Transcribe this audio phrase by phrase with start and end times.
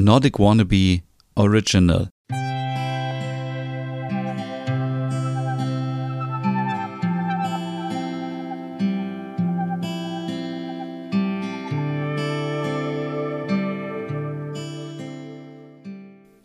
[0.00, 1.00] Nordic Wannabe
[1.34, 2.08] Original.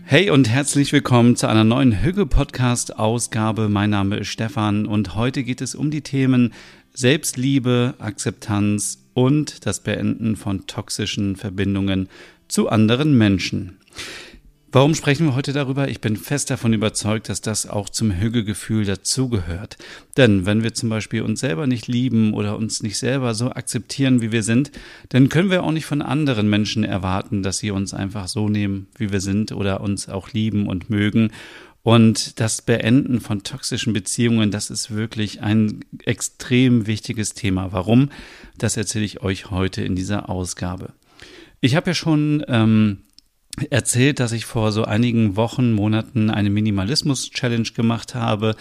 [0.02, 3.70] Hey und herzlich willkommen zu einer neuen Hügge Podcast Ausgabe.
[3.70, 6.56] Mein Name ist Stefan und heute geht es um die Themen
[6.94, 12.10] Selbstliebe, Akzeptanz und das Beenden von toxischen Verbindungen
[12.54, 13.80] zu anderen Menschen.
[14.72, 15.88] Warum sprechen wir heute darüber?
[15.88, 19.78] Ich bin fest davon überzeugt, dass das auch zum Hügelgefühl dazugehört.
[20.18, 24.21] Denn wenn wir zum Beispiel uns selber nicht lieben oder uns nicht selber so akzeptieren,
[24.21, 24.71] wie wir sind,
[25.10, 28.86] dann können wir auch nicht von anderen Menschen erwarten, dass sie uns einfach so nehmen,
[29.00, 31.32] wie wir sind oder uns auch lieben und mögen.
[31.82, 37.72] Und das Beenden von toxischen Beziehungen, das ist wirklich ein extrem wichtiges Thema.
[37.72, 38.09] Warum?
[38.59, 40.94] Das erzähle ich euch heute in dieser Ausgabe.
[41.64, 42.98] Ich habe ja schon ähm,
[43.70, 48.58] erzählt, dass ich vor so einigen Wochen, Monaten eine Minimalismus-Challenge gemacht habe.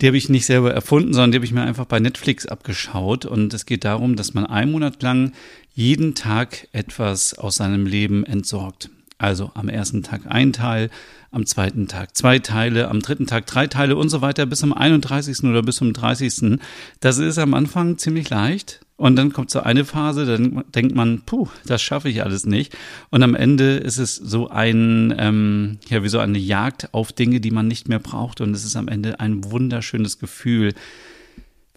[0.00, 3.24] Die habe ich nicht selber erfunden, sondern die habe ich mir einfach bei Netflix abgeschaut.
[3.24, 5.30] Und es geht darum, dass man einen Monat lang
[5.74, 8.90] jeden Tag etwas aus seinem Leben entsorgt.
[9.16, 10.90] Also am ersten Tag ein Teil,
[11.30, 14.72] am zweiten Tag zwei Teile, am dritten Tag drei Teile und so weiter bis zum
[14.72, 15.44] 31.
[15.44, 16.58] oder bis zum 30.
[16.98, 18.80] Das ist am Anfang ziemlich leicht.
[19.00, 22.76] Und dann kommt so eine Phase, dann denkt man, puh, das schaffe ich alles nicht.
[23.08, 27.40] Und am Ende ist es so ein, ähm, ja, wie so eine Jagd auf Dinge,
[27.40, 28.42] die man nicht mehr braucht.
[28.42, 30.74] Und es ist am Ende ein wunderschönes Gefühl,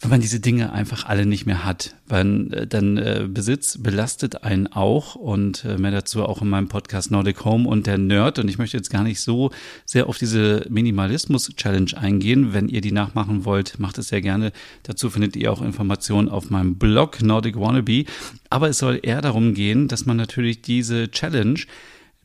[0.04, 1.96] wenn man diese Dinge einfach alle nicht mehr hat.
[2.08, 6.68] Weil äh, dann äh, Besitz belastet einen auch und äh, mehr dazu auch in meinem
[6.68, 8.38] Podcast Nordic Home und der Nerd.
[8.38, 9.52] Und ich möchte jetzt gar nicht so
[9.86, 12.54] sehr auf diese Minimalismus-Challenge eingehen.
[12.54, 14.52] Wenn ihr die nachmachen wollt, macht es sehr gerne.
[14.84, 18.04] Dazu findet ihr auch Informationen auf meinem Blog Nordic Wannabe.
[18.50, 21.62] Aber es soll eher darum gehen, dass man natürlich diese Challenge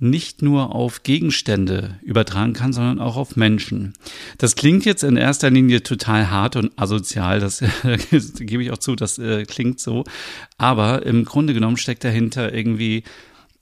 [0.01, 3.95] nicht nur auf Gegenstände übertragen kann, sondern auch auf Menschen.
[4.39, 7.59] Das klingt jetzt in erster Linie total hart und asozial, das,
[8.11, 10.05] das gebe ich auch zu, das äh, klingt so.
[10.56, 13.03] Aber im Grunde genommen steckt dahinter irgendwie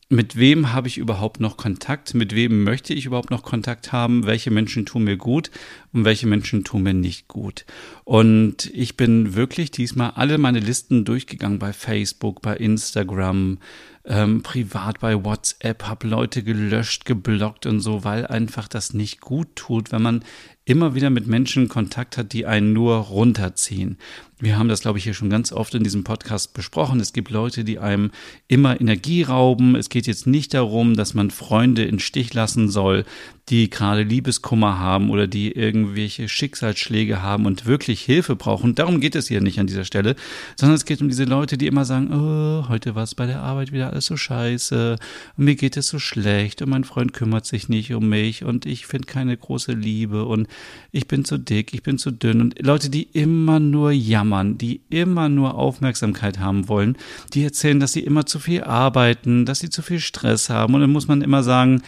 [0.08, 2.14] mit wem habe ich überhaupt noch Kontakt?
[2.14, 4.24] Mit wem möchte ich überhaupt noch Kontakt haben?
[4.24, 5.50] Welche Menschen tun mir gut
[5.92, 7.64] und welche Menschen tun mir nicht gut?
[8.04, 13.58] Und ich bin wirklich diesmal alle meine Listen durchgegangen bei Facebook, bei Instagram,
[14.06, 19.48] ähm, privat bei WhatsApp, habe Leute gelöscht, geblockt und so, weil einfach das nicht gut
[19.56, 20.24] tut, wenn man
[20.66, 23.98] immer wieder mit Menschen Kontakt hat, die einen nur runterziehen.
[24.38, 27.00] Wir haben das, glaube ich, hier schon ganz oft in diesem Podcast besprochen.
[27.00, 28.10] Es gibt Leute, die einem
[28.48, 29.76] immer Energie rauben.
[29.76, 33.04] Es geht jetzt nicht darum, dass man Freunde in Stich lassen soll,
[33.48, 38.74] die gerade Liebeskummer haben oder die irgendwelche Schicksalsschläge haben und wirklich Hilfe brauchen.
[38.74, 40.16] Darum geht es hier nicht an dieser Stelle,
[40.56, 43.40] sondern es geht um diese Leute, die immer sagen, oh, heute war es bei der
[43.40, 44.98] Arbeit wieder alles so scheiße
[45.36, 48.66] und mir geht es so schlecht und mein Freund kümmert sich nicht um mich und
[48.66, 50.48] ich finde keine große Liebe und
[50.92, 54.82] ich bin zu dick, ich bin zu dünn und Leute, die immer nur jammern, die
[54.90, 56.96] immer nur Aufmerksamkeit haben wollen,
[57.32, 60.82] die erzählen, dass sie immer zu viel arbeiten, dass sie zu viel Stress haben und
[60.82, 61.82] dann muss man immer sagen,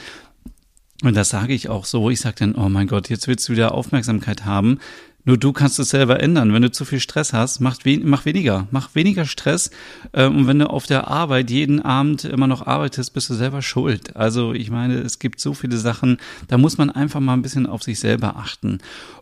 [1.05, 2.11] und das sage ich auch so.
[2.11, 4.81] Ich sage dann, oh mein Gott, jetzt willst du wieder Aufmerksamkeit haben.
[5.25, 6.53] Nur du kannst es selber ändern.
[6.53, 8.67] Wenn du zu viel Stress hast, mach, we mach weniger.
[8.71, 9.71] Mach weniger Stress.
[10.13, 13.61] Ähm, und wenn du auf der Arbeit jeden Abend immer noch arbeitest, bist du selber
[13.61, 14.17] schuld.
[14.17, 17.67] Also ich meine, es gibt so viele Sachen, da muss man einfach mal ein bisschen
[17.67, 18.79] auf sich selber achten.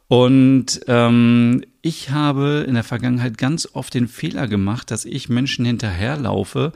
[0.08, 5.64] Und ähm, ich habe in der Vergangenheit ganz oft den Fehler gemacht, dass ich Menschen
[5.64, 6.72] hinterherlaufe,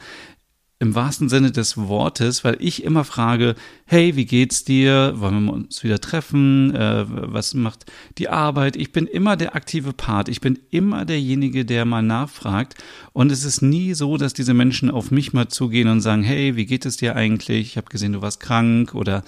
[0.81, 3.55] im wahrsten Sinne des Wortes, weil ich immer frage,
[3.85, 5.13] hey, wie geht's dir?
[5.17, 6.75] Wollen wir uns wieder treffen?
[6.75, 7.85] Äh, was macht
[8.17, 8.77] die Arbeit?
[8.77, 10.31] Ich bin immer der aktive Part.
[10.31, 12.77] Ich bin immer derjenige, der mal nachfragt.
[13.13, 16.57] Und es ist nie so, dass diese Menschen auf mich mal zugehen und sagen, hey,
[16.57, 17.61] wie geht es dir eigentlich?
[17.73, 19.23] Ich habe gesehen, du warst krank oder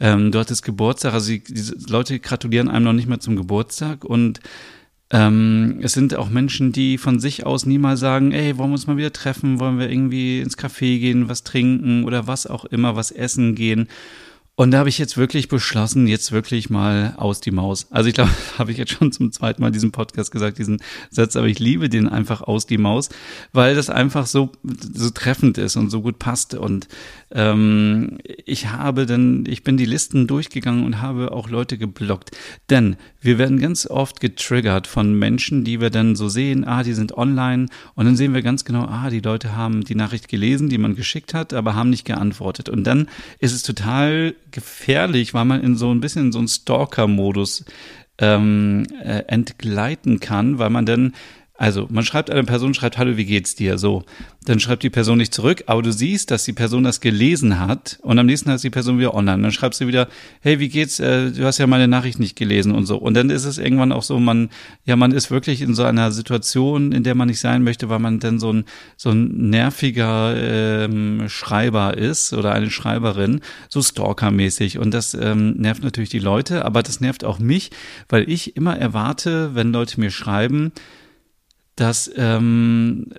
[0.00, 1.14] ähm, du hattest Geburtstag.
[1.14, 4.40] Also die, diese Leute gratulieren einem noch nicht mal zum Geburtstag und
[5.10, 8.86] ähm, es sind auch Menschen, die von sich aus niemals sagen, ey, wollen wir uns
[8.86, 12.96] mal wieder treffen, wollen wir irgendwie ins Café gehen, was trinken oder was auch immer,
[12.96, 13.88] was essen gehen.
[14.58, 17.88] Und da habe ich jetzt wirklich beschlossen, jetzt wirklich mal aus die Maus.
[17.90, 20.78] Also ich glaube, habe ich jetzt schon zum zweiten Mal diesen Podcast gesagt, diesen
[21.10, 23.10] Satz, aber ich liebe den einfach aus die Maus,
[23.52, 26.54] weil das einfach so, so treffend ist und so gut passt.
[26.54, 26.88] Und
[27.32, 32.30] ähm, ich habe dann, ich bin die Listen durchgegangen und habe auch Leute geblockt.
[32.70, 36.94] Denn wir werden ganz oft getriggert von Menschen, die wir dann so sehen, ah, die
[36.94, 40.70] sind online und dann sehen wir ganz genau, ah, die Leute haben die Nachricht gelesen,
[40.70, 42.70] die man geschickt hat, aber haben nicht geantwortet.
[42.70, 43.08] Und dann
[43.38, 47.64] ist es total gefährlich, weil man in so ein bisschen in so einen Stalker-Modus
[48.18, 51.14] ähm, äh, entgleiten kann, weil man dann
[51.58, 53.78] Also, man schreibt einer Person, schreibt, hallo, wie geht's dir?
[53.78, 54.04] So.
[54.44, 57.98] Dann schreibt die Person nicht zurück, aber du siehst, dass die Person das gelesen hat
[58.02, 59.42] und am nächsten Tag ist die Person wieder online.
[59.42, 60.06] Dann schreibst du wieder,
[60.40, 61.00] hey, wie geht's?
[61.00, 62.96] Äh, du hast ja meine Nachricht nicht gelesen und so.
[62.96, 64.50] Und dann ist es irgendwann auch so, man,
[64.84, 67.98] ja, man ist wirklich in so einer Situation, in der man nicht sein möchte, weil
[67.98, 68.66] man dann so ein,
[68.96, 74.78] so ein nerviger ähm, Schreiber ist oder eine Schreiberin, so stalkermäßig.
[74.78, 77.70] Und das ähm, nervt natürlich die Leute, aber das nervt auch mich,
[78.08, 80.70] weil ich immer erwarte, wenn Leute mir schreiben,
[81.76, 83.10] dass ähm,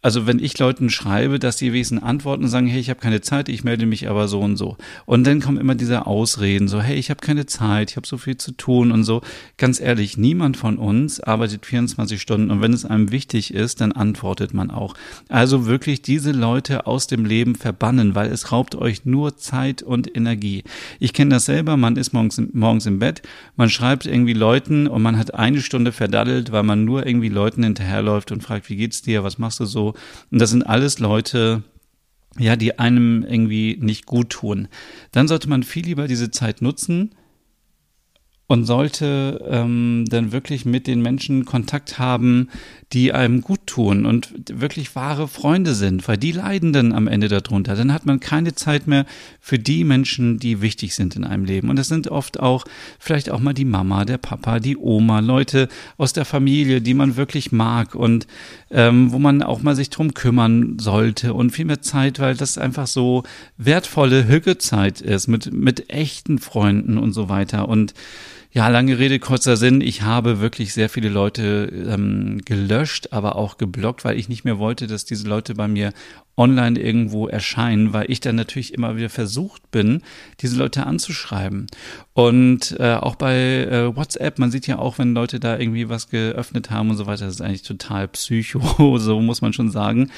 [0.00, 3.20] also wenn ich Leuten schreibe, dass die Wesen antworten und sagen, hey, ich habe keine
[3.20, 4.76] Zeit, ich melde mich aber so und so.
[5.06, 8.16] Und dann kommen immer diese Ausreden, so, hey, ich habe keine Zeit, ich habe so
[8.16, 9.22] viel zu tun und so.
[9.56, 13.90] Ganz ehrlich, niemand von uns arbeitet 24 Stunden und wenn es einem wichtig ist, dann
[13.90, 14.94] antwortet man auch.
[15.28, 20.16] Also wirklich diese Leute aus dem Leben verbannen, weil es raubt euch nur Zeit und
[20.16, 20.62] Energie.
[21.00, 23.22] Ich kenne das selber, man ist morgens, morgens im Bett,
[23.56, 27.64] man schreibt irgendwie Leuten und man hat eine Stunde verdaddelt, weil man nur irgendwie Leuten
[27.64, 29.87] hinterherläuft und fragt, wie geht's dir, was machst du so?
[30.30, 31.62] Und das sind alles Leute,
[32.38, 34.68] ja, die einem irgendwie nicht gut tun.
[35.12, 37.14] Dann sollte man viel lieber diese Zeit nutzen,
[38.48, 42.48] und sollte ähm, dann wirklich mit den Menschen Kontakt haben,
[42.94, 47.28] die einem gut tun und wirklich wahre Freunde sind, weil die leiden dann am Ende
[47.28, 47.76] darunter.
[47.76, 49.04] Dann hat man keine Zeit mehr
[49.38, 51.68] für die Menschen, die wichtig sind in einem Leben.
[51.68, 52.64] Und das sind oft auch
[52.98, 55.68] vielleicht auch mal die Mama, der Papa, die Oma, Leute
[55.98, 58.26] aus der Familie, die man wirklich mag und
[58.70, 62.56] ähm, wo man auch mal sich drum kümmern sollte und viel mehr Zeit, weil das
[62.56, 63.24] einfach so
[63.58, 67.68] wertvolle Hüggezeit ist mit, mit echten Freunden und so weiter.
[67.68, 67.92] Und
[68.50, 69.82] ja, lange Rede, kurzer Sinn.
[69.82, 74.58] Ich habe wirklich sehr viele Leute ähm, gelöscht, aber auch geblockt, weil ich nicht mehr
[74.58, 75.92] wollte, dass diese Leute bei mir
[76.38, 80.02] online irgendwo erscheinen, weil ich dann natürlich immer wieder versucht bin,
[80.40, 81.66] diese Leute anzuschreiben.
[82.14, 86.08] Und äh, auch bei äh, WhatsApp, man sieht ja auch, wenn Leute da irgendwie was
[86.08, 90.10] geöffnet haben und so weiter, das ist eigentlich total psycho, so muss man schon sagen.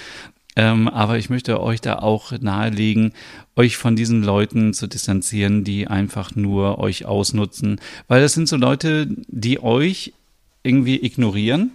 [0.56, 3.12] Ähm, aber ich möchte euch da auch nahelegen,
[3.56, 7.80] euch von diesen Leuten zu distanzieren, die einfach nur euch ausnutzen.
[8.08, 10.12] Weil das sind so Leute, die euch
[10.62, 11.72] irgendwie ignorieren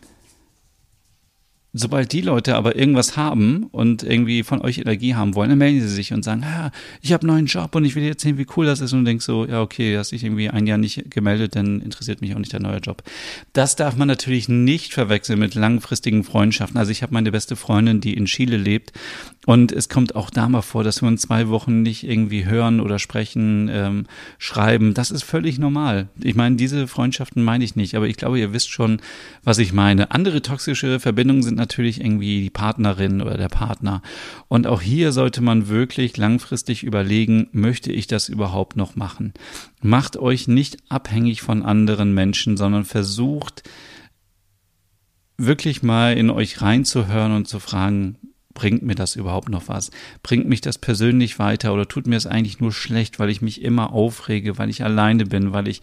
[1.77, 5.81] Sobald die Leute aber irgendwas haben und irgendwie von euch Energie haben wollen, dann melden
[5.81, 8.37] sie sich und sagen, ah, ich habe einen neuen Job und ich will dir erzählen,
[8.37, 8.93] wie cool das ist.
[8.93, 12.21] Und du denkst so, ja, okay, hast dich irgendwie ein Jahr nicht gemeldet, dann interessiert
[12.21, 13.03] mich auch nicht der neue Job.
[13.51, 16.77] Das darf man natürlich nicht verwechseln mit langfristigen Freundschaften.
[16.77, 18.93] Also ich habe meine beste Freundin, die in Chile lebt
[19.45, 22.79] und es kommt auch da mal vor, dass wir uns zwei Wochen nicht irgendwie hören
[22.79, 24.05] oder sprechen, ähm,
[24.37, 24.93] schreiben.
[24.93, 26.07] Das ist völlig normal.
[26.21, 29.01] Ich meine, diese Freundschaften meine ich nicht, aber ich glaube, ihr wisst schon,
[29.43, 30.11] was ich meine.
[30.11, 34.01] Andere toxische Verbindungen sind natürlich irgendwie die Partnerin oder der Partner.
[34.47, 39.33] Und auch hier sollte man wirklich langfristig überlegen, möchte ich das überhaupt noch machen?
[39.81, 43.63] Macht euch nicht abhängig von anderen Menschen, sondern versucht
[45.37, 48.17] wirklich mal in euch reinzuhören und zu fragen,
[48.53, 49.91] bringt mir das überhaupt noch was?
[50.23, 53.61] Bringt mich das persönlich weiter oder tut mir es eigentlich nur schlecht, weil ich mich
[53.61, 55.81] immer aufrege, weil ich alleine bin, weil ich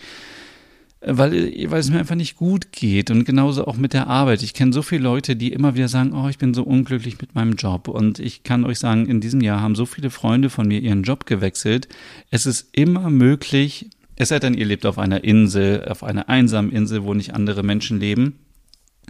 [1.04, 4.42] weil, weil es mir einfach nicht gut geht und genauso auch mit der Arbeit.
[4.42, 7.34] Ich kenne so viele Leute, die immer wieder sagen, oh, ich bin so unglücklich mit
[7.34, 10.68] meinem Job und ich kann euch sagen, in diesem Jahr haben so viele Freunde von
[10.68, 11.88] mir ihren Job gewechselt.
[12.30, 16.70] Es ist immer möglich, es sei denn, ihr lebt auf einer Insel, auf einer einsamen
[16.70, 18.38] Insel, wo nicht andere Menschen leben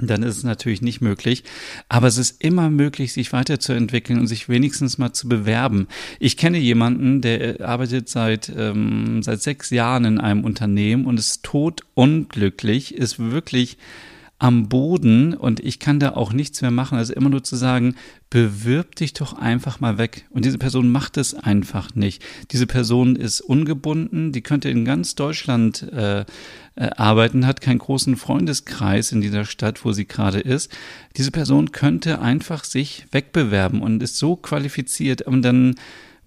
[0.00, 1.44] dann ist es natürlich nicht möglich.
[1.88, 5.86] Aber es ist immer möglich, sich weiterzuentwickeln und sich wenigstens mal zu bewerben.
[6.18, 11.42] Ich kenne jemanden, der arbeitet seit, ähm, seit sechs Jahren in einem Unternehmen und ist
[11.42, 13.76] tot unglücklich, ist wirklich
[14.42, 16.98] am Boden und ich kann da auch nichts mehr machen.
[16.98, 17.94] Also immer nur zu sagen,
[18.28, 20.26] bewirb dich doch einfach mal weg.
[20.30, 22.24] Und diese Person macht es einfach nicht.
[22.50, 26.24] Diese Person ist ungebunden, die könnte in ganz Deutschland äh, äh,
[26.74, 30.72] arbeiten, hat keinen großen Freundeskreis in dieser Stadt, wo sie gerade ist.
[31.16, 35.76] Diese Person könnte einfach sich wegbewerben und ist so qualifiziert und dann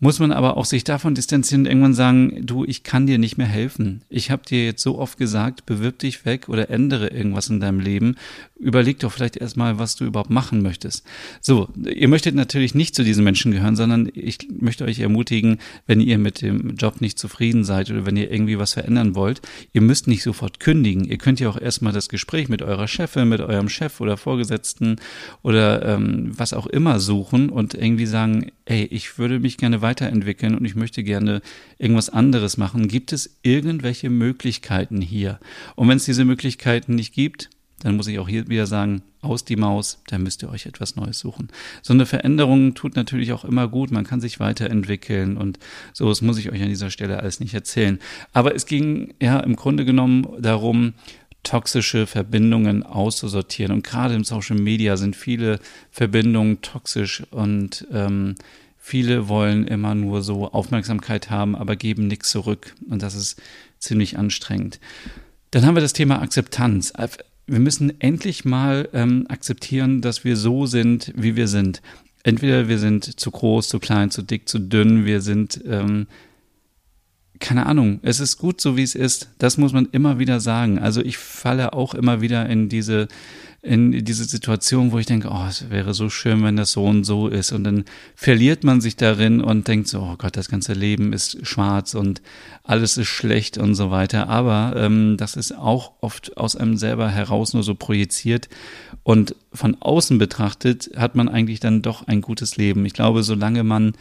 [0.05, 3.39] muss man aber auch sich davon distanzieren und irgendwann sagen, du, ich kann dir nicht
[3.39, 4.03] mehr helfen.
[4.07, 7.79] Ich habe dir jetzt so oft gesagt, bewirb dich weg oder ändere irgendwas in deinem
[7.79, 8.15] Leben.
[8.59, 11.03] Überleg doch vielleicht erstmal, was du überhaupt machen möchtest.
[11.41, 15.57] So, ihr möchtet natürlich nicht zu diesen Menschen gehören, sondern ich möchte euch ermutigen,
[15.87, 19.41] wenn ihr mit dem Job nicht zufrieden seid oder wenn ihr irgendwie was verändern wollt,
[19.73, 21.05] ihr müsst nicht sofort kündigen.
[21.05, 24.97] Ihr könnt ja auch erstmal das Gespräch mit eurer Chefin, mit eurem Chef oder Vorgesetzten
[25.41, 30.55] oder ähm, was auch immer suchen und irgendwie sagen, ey, ich würde mich gerne weiterentwickeln
[30.55, 31.41] und ich möchte gerne
[31.77, 32.87] irgendwas anderes machen.
[32.87, 35.39] Gibt es irgendwelche Möglichkeiten hier?
[35.75, 37.49] Und wenn es diese Möglichkeiten nicht gibt,
[37.79, 40.95] dann muss ich auch hier wieder sagen, aus die Maus, da müsst ihr euch etwas
[40.95, 41.49] Neues suchen.
[41.81, 45.59] So eine Veränderung tut natürlich auch immer gut, man kann sich weiterentwickeln und
[45.93, 47.99] so, das muss ich euch an dieser Stelle alles nicht erzählen.
[48.33, 50.93] Aber es ging ja im Grunde genommen darum,
[51.43, 53.71] toxische Verbindungen auszusortieren.
[53.71, 55.59] Und gerade im Social Media sind viele
[55.91, 58.35] Verbindungen toxisch und ähm,
[58.85, 62.75] viele wollen immer nur so Aufmerksamkeit haben, aber geben nichts zurück.
[62.87, 63.41] Und das ist
[63.79, 64.79] ziemlich anstrengend.
[65.49, 66.93] Dann haben wir das Thema Akzeptanz.
[67.47, 71.81] Wir müssen endlich mal ähm, akzeptieren, dass wir so sind, wie wir sind.
[72.21, 76.05] Entweder wir sind zu groß, zu klein, zu dick, zu dünn, wir sind ähm,
[77.39, 79.29] keine Ahnung, es ist gut so, wie es ist.
[79.39, 80.79] Das muss man immer wieder sagen.
[80.79, 83.07] Also ich falle auch immer wieder in diese,
[83.65, 87.03] in diese Situation, wo ich denke, oh, es wäre so schön, wenn das so und
[87.03, 87.51] so ist.
[87.51, 91.45] Und dann verliert man sich darin und denkt so, oh Gott, das ganze Leben ist
[91.47, 92.21] schwarz und
[92.63, 94.29] alles ist schlecht und so weiter.
[94.29, 98.49] Aber ähm, das ist auch oft aus einem selber heraus nur so projiziert.
[99.01, 102.85] Und von außen betrachtet hat man eigentlich dann doch ein gutes Leben.
[102.85, 103.93] Ich glaube, solange man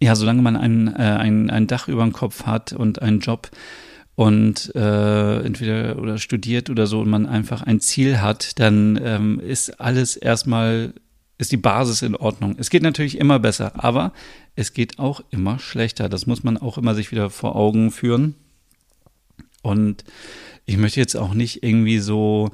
[0.00, 3.50] ja, solange man ein, äh, ein, ein Dach über dem Kopf hat und einen Job
[4.16, 9.38] und äh, entweder oder studiert oder so und man einfach ein Ziel hat, dann ähm,
[9.40, 10.94] ist alles erstmal,
[11.36, 12.56] ist die Basis in Ordnung.
[12.58, 14.14] Es geht natürlich immer besser, aber
[14.54, 16.08] es geht auch immer schlechter.
[16.08, 18.34] Das muss man auch immer sich wieder vor Augen führen.
[19.60, 20.04] Und
[20.64, 22.50] ich möchte jetzt auch nicht irgendwie so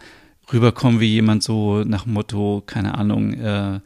[0.52, 3.78] rüberkommen wie jemand so nach Motto, keine Ahnung, äh,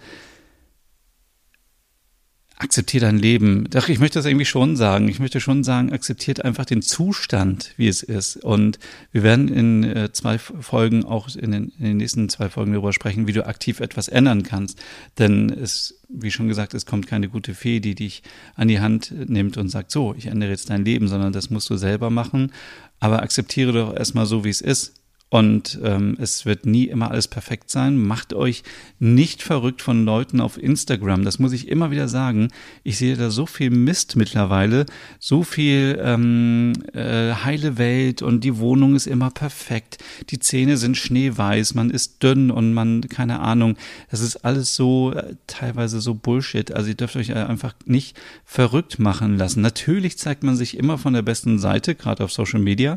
[2.59, 3.69] akzeptiert dein Leben.
[3.71, 5.09] Doch, ich möchte das irgendwie schon sagen.
[5.09, 8.37] Ich möchte schon sagen, akzeptiert einfach den Zustand, wie es ist.
[8.37, 8.79] Und
[9.13, 12.95] wir werden in äh, zwei Folgen, auch in den, in den nächsten zwei Folgen darüber
[12.95, 14.81] sprechen, wie du aktiv etwas ändern kannst.
[15.19, 18.23] Denn es, wie schon gesagt, es kommt keine gute Fee, die dich
[18.55, 21.69] an die Hand nimmt und sagt, so, ich ändere jetzt dein Leben, sondern das musst
[21.69, 22.53] du selber machen.
[23.01, 24.95] Aber akzeptiere doch erstmal so, wie es ist.
[25.29, 27.99] Und ähm, es wird nie immer alles perfekt sein.
[27.99, 28.63] Macht euch
[29.01, 31.25] nicht verrückt von Leuten auf Instagram.
[31.25, 32.49] Das muss ich immer wieder sagen.
[32.85, 34.87] Ich sehe da so viel Mist mittlerweile,
[35.19, 39.99] so viel ähm, äh, heile Welt und die Wohnung ist immer perfekt.
[40.31, 43.77] Die Zähne sind schneeweiß, man ist dünn und man, keine Ahnung.
[44.13, 46.71] Das ist alles so äh, teilweise so Bullshit.
[46.71, 49.61] Also ihr dürft euch einfach nicht verrückt machen lassen.
[49.61, 52.97] Natürlich zeigt man sich immer von der besten Seite, gerade auf Social Media.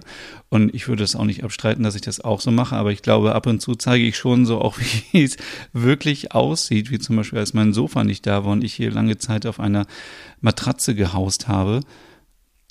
[0.49, 3.01] Und ich würde es auch nicht abstreiten, dass ich das auch so mache, aber ich
[3.01, 4.77] glaube, ab und zu zeige ich schon so auch,
[5.11, 5.37] wie es
[5.73, 9.17] wirklich aussieht, wie zum Beispiel, als mein Sofa nicht da war und ich hier lange
[9.17, 9.85] Zeit auf einer
[10.41, 11.81] Matratze gehaust habe.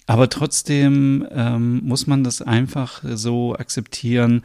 [0.07, 4.43] Aber trotzdem ähm, muss man das einfach so akzeptieren,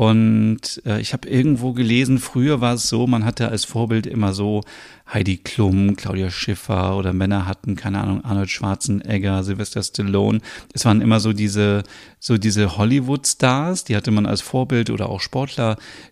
[0.00, 4.32] und äh, ich habe irgendwo gelesen, früher war es so, man hatte als Vorbild immer
[4.32, 4.62] so
[5.12, 10.40] Heidi Klum, Claudia Schiffer oder Männer hatten, keine Ahnung, Arnold Schwarzenegger, Sylvester Stallone.
[10.72, 11.82] Es waren immer so diese,
[12.18, 15.20] so diese Hollywood-Stars, die hatte man als Vorbild oder auch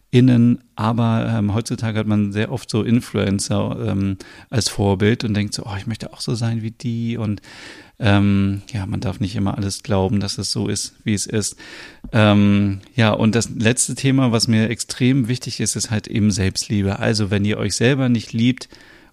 [0.09, 4.17] SportlerInnen, aber ähm, heutzutage hat man sehr oft so Influencer ähm,
[4.51, 7.41] als Vorbild und denkt so, oh, ich möchte auch so sein wie die und
[8.01, 11.57] ähm, ja, man darf nicht immer alles glauben, dass es so ist, wie es ist.
[12.13, 17.01] Ähm, ja, und das letzte Thema, was mir extrem wichtig ist, ist halt eben Selbstliebe.
[17.01, 18.69] Also, wenn ihr euch selber nicht liebt,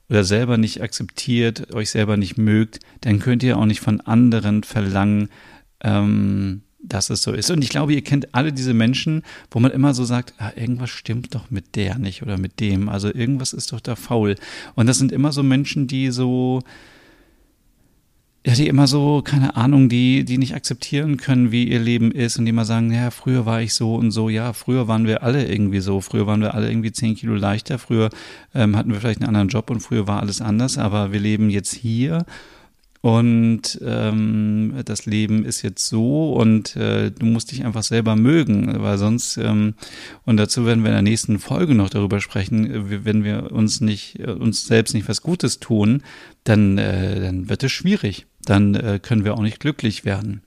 [0.08, 4.62] oder selber nicht akzeptiert, euch selber nicht mögt, dann könnt ihr auch nicht von anderen
[4.62, 5.30] verlangen,
[5.84, 7.51] ähm, dass es so ist.
[7.51, 10.89] Und ich glaube, ihr kennt alle diese Menschen, wo man immer so sagt, ah, irgendwas
[10.89, 12.89] stimmt doch mit der nicht oder mit dem.
[12.89, 14.36] Also irgendwas ist doch da faul.
[14.75, 16.62] Und das sind immer so Menschen, die so,
[18.46, 22.38] ja, die immer so, keine Ahnung, die, die nicht akzeptieren können, wie ihr Leben ist
[22.38, 25.24] und die immer sagen, ja, früher war ich so und so, ja, früher waren wir
[25.24, 28.12] alle irgendwie so, früher waren wir alle irgendwie zehn Kilo leichter, früher
[28.54, 31.50] ähm, hatten wir vielleicht einen anderen Job und früher war alles anders, aber wir leben
[31.50, 32.24] jetzt hier
[33.05, 38.81] und ähm, das Leben ist jetzt so und äh, du musst dich einfach selber mögen,
[38.81, 39.75] weil sonst, ähm,
[40.25, 44.19] und dazu werden wir in der nächsten Folge noch darüber sprechen, wenn wir uns nicht,
[44.21, 46.01] äh, uns selbst nicht was Gutes tun,
[46.45, 48.25] dann, äh, dann wird es schwierig.
[48.43, 50.41] Dann äh, können wir auch nicht glücklich werden.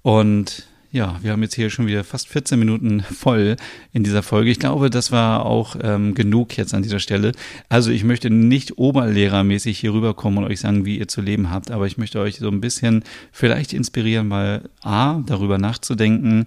[0.00, 3.56] Und ja, wir haben jetzt hier schon wieder fast 14 Minuten voll
[3.92, 4.50] in dieser Folge.
[4.50, 7.32] Ich glaube, das war auch ähm, genug jetzt an dieser Stelle.
[7.68, 11.70] Also ich möchte nicht oberlehrermäßig hier rüberkommen und euch sagen, wie ihr zu leben habt,
[11.70, 16.46] aber ich möchte euch so ein bisschen vielleicht inspirieren, mal A, darüber nachzudenken,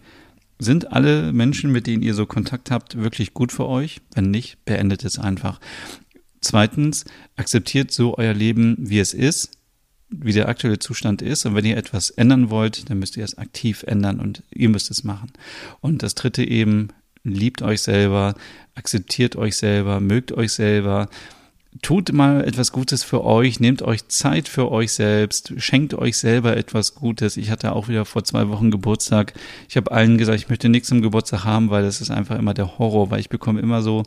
[0.60, 4.02] sind alle Menschen, mit denen ihr so Kontakt habt, wirklich gut für euch?
[4.14, 5.60] Wenn nicht, beendet es einfach.
[6.42, 7.06] Zweitens,
[7.38, 9.52] akzeptiert so euer Leben, wie es ist
[10.22, 11.46] wie der aktuelle Zustand ist.
[11.46, 14.92] Und wenn ihr etwas ändern wollt, dann müsst ihr es aktiv ändern und ihr müsst
[14.92, 15.32] es machen.
[15.82, 16.90] Und das dritte eben,
[17.24, 18.36] liebt euch selber,
[18.76, 21.10] akzeptiert euch selber, mögt euch selber.
[21.82, 26.56] Tut mal etwas Gutes für euch, nehmt euch Zeit für euch selbst, schenkt euch selber
[26.56, 27.36] etwas Gutes.
[27.36, 29.34] Ich hatte auch wieder vor zwei Wochen Geburtstag.
[29.68, 32.54] Ich habe allen gesagt, ich möchte nichts zum Geburtstag haben, weil das ist einfach immer
[32.54, 34.04] der Horror, weil ich bekomme immer so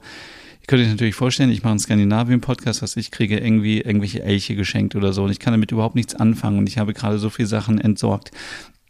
[0.67, 4.57] Ihr könnt euch natürlich vorstellen, ich mache einen Skandinavien-Podcast, was ich kriege irgendwie irgendwelche Elche
[4.57, 7.31] geschenkt oder so und ich kann damit überhaupt nichts anfangen und ich habe gerade so
[7.31, 8.33] viele Sachen entsorgt.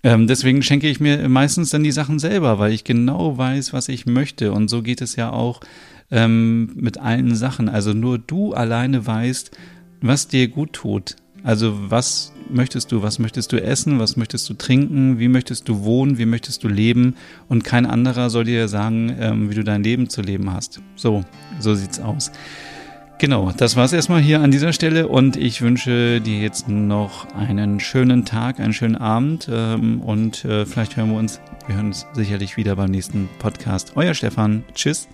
[0.02, 3.90] Ähm, deswegen schenke ich mir meistens dann die Sachen selber, weil ich genau weiß, was
[3.90, 4.52] ich möchte.
[4.52, 5.61] Und so geht es ja auch
[6.11, 7.68] ähm, mit allen Sachen.
[7.68, 9.50] Also nur du alleine weißt,
[10.00, 11.16] was dir gut tut.
[11.47, 15.85] Also was möchtest du, was möchtest du essen, was möchtest du trinken, wie möchtest du
[15.85, 17.15] wohnen, wie möchtest du leben
[17.49, 20.81] und kein anderer soll dir sagen, ähm, wie du dein Leben zu leben hast.
[20.97, 21.25] So,
[21.61, 22.33] so sieht's aus.
[23.19, 27.79] Genau, das war's erstmal hier an dieser Stelle und ich wünsche dir jetzt noch einen
[27.79, 32.07] schönen Tag, einen schönen Abend ähm, und äh, vielleicht hören wir uns, wir hören uns
[32.12, 33.93] sicherlich wieder beim nächsten Podcast.
[33.95, 35.07] Euer Stefan, tschüss.